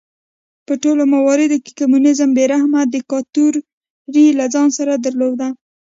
په 0.65 0.73
ټولو 0.83 1.03
مواردو 1.13 1.57
کې 1.63 1.71
کمونېزم 1.79 2.29
بې 2.37 2.45
رحمه 2.53 2.81
دیکتاتورۍ 2.93 4.25
له 4.39 4.45
ځان 4.53 4.67
سره 4.77 4.93
درلود. 5.05 5.39